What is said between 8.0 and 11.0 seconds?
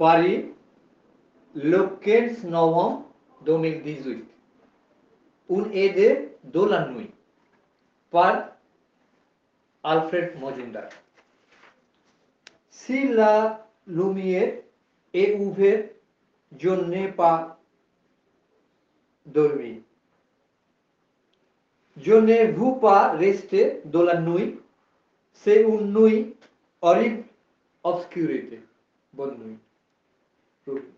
পার Alfred মজিন্দার